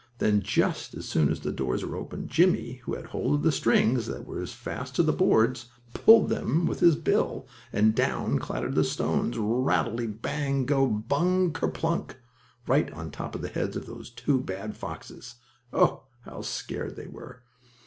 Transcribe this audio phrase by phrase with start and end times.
[0.17, 3.51] Then just as soon as the doors were opened Jimmie, who had hold of the
[3.51, 8.73] strings that were fast to the boards, pulled them with his bill, and down clattered
[8.73, 12.17] the stones, rattlety bang go bung ker plunk,
[12.65, 15.35] right on top of the heads of those two bad foxes!
[15.71, 17.43] Oh, how scared they were!